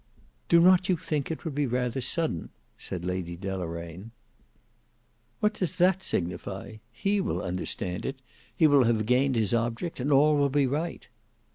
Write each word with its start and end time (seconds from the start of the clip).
"Do 0.49 0.59
not 0.59 0.89
you 0.89 0.97
think 0.97 1.29
it 1.29 1.45
would 1.45 1.53
be 1.53 1.67
rather 1.67 2.01
sudden?" 2.01 2.49
said 2.75 3.05
Lady 3.05 3.37
Deloraine. 3.37 4.09
"What 5.41 5.53
does 5.53 5.75
that 5.75 6.01
signify? 6.01 6.77
He 6.91 7.21
will 7.21 7.39
understand 7.43 8.03
it; 8.07 8.17
he 8.57 8.65
will 8.65 8.85
have 8.85 9.05
gained 9.05 9.35
his 9.35 9.53
object; 9.53 9.99
and 9.99 10.11
all 10.11 10.35
will 10.37 10.49
be 10.49 10.65
right." 10.65 11.07